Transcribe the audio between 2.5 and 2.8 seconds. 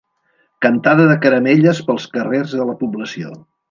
de la